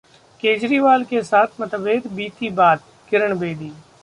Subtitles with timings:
[0.43, 3.71] केजरीवाल के साथ मतभेद बीती बात: किरण बेदी